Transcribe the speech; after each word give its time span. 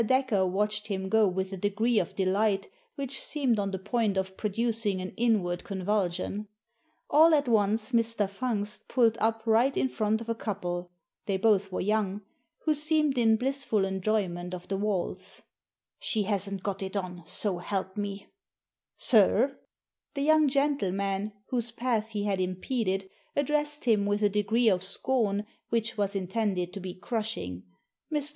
Dacre 0.03 0.47
watched 0.47 0.87
him 0.87 1.09
go 1.09 1.27
with 1.27 1.53
a 1.53 1.57
degree 1.57 1.99
of 1.99 2.15
delight 2.15 2.67
which 2.95 3.21
seemed 3.21 3.59
on 3.59 3.69
the 3.69 3.77
point 3.77 4.17
of 4.17 4.35
producing 4.35 4.99
an 4.99 5.13
inward 5.15 5.63
con 5.63 5.83
vulsion. 5.83 6.47
All 7.07 7.35
at 7.35 7.47
once 7.47 7.91
Mr. 7.91 8.27
Fungst 8.27 8.87
pulled 8.87 9.15
up 9.19 9.43
right 9.45 9.71
p 9.75 9.79
Digitized 9.81 9.83
by 9.83 9.85
VjOOQIC 9.85 9.85
210 9.85 9.85
THE 9.85 9.85
SEEN 9.85 9.85
AND 9.85 9.85
THE 9.85 9.85
UNSEEN 9.85 9.85
in 9.85 9.89
front 9.93 10.21
of 10.21 10.29
a 10.29 10.33
couple— 10.35 10.91
they 11.27 11.37
both 11.37 11.71
were 11.71 11.81
young— 11.81 12.21
who 12.65 12.73
seemed 12.73 13.17
in 13.19 13.35
blissful 13.35 13.85
enjoyment 13.85 14.53
of 14.55 14.67
the 14.69 14.77
waltz." 14.77 15.41
She 15.99 16.23
hasn't 16.23 16.63
got 16.63 16.81
it 16.81 16.95
on, 16.97 17.21
so 17.27 17.59
help 17.59 17.95
me!" 17.95 18.25
••Sir!" 18.99 19.57
The 20.15 20.23
young 20.23 20.47
gentleman 20.47 21.33
whose 21.49 21.69
path 21.69 22.07
he 22.09 22.23
had 22.23 22.41
impeded 22.41 23.07
addressed 23.35 23.83
him 23.85 24.07
with 24.07 24.23
a 24.23 24.29
degree 24.29 24.67
of 24.67 24.81
scorn 24.81 25.45
which 25.69 25.95
was 25.95 26.15
intended 26.15 26.73
to 26.73 26.79
be 26.79 26.95
crushing. 26.95 27.65
Mr. 28.11 28.29